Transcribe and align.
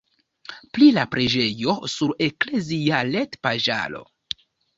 Pri 0.77 0.87
la 0.95 1.03
preĝejo 1.11 1.75
sur 1.97 2.15
eklezia 2.29 3.03
retpaĝaro. 3.11 4.03